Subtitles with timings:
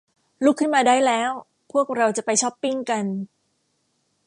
[0.43, 1.31] ลุกขึ้นมาได้แล้ว
[1.71, 3.05] พวกเราจะไปช๊อปปิ้งกัน